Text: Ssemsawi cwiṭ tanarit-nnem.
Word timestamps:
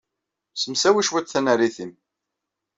Ssemsawi 0.53 1.01
cwiṭ 1.07 1.25
tanarit-nnem. 1.29 1.93